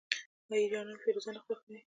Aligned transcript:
آیا 0.51 0.59
ایرانیان 0.63 0.99
فیروزه 1.03 1.31
نه 1.35 1.41
خوښوي؟ 1.45 1.79